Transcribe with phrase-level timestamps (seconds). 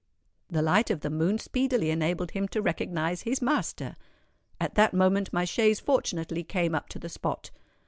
[0.49, 3.95] The light of the moon speedily enabled him to recognise his master.
[4.59, 7.51] At that moment my chaise fortunately came up to the spot.